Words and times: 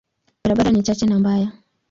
Barabara 0.43 0.71
ni 0.71 0.83
chache 0.83 1.05
na 1.05 1.19
mbaya. 1.19 1.51